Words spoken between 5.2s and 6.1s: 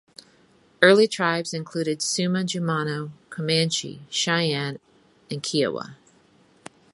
and Kiowa.